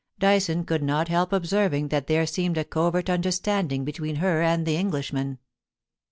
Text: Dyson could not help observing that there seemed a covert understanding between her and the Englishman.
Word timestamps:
Dyson 0.17 0.63
could 0.65 0.81
not 0.81 1.09
help 1.09 1.31
observing 1.31 1.89
that 1.89 2.07
there 2.07 2.25
seemed 2.25 2.57
a 2.57 2.63
covert 2.65 3.07
understanding 3.07 3.85
between 3.85 4.15
her 4.15 4.41
and 4.41 4.65
the 4.65 4.75
Englishman. 4.75 5.37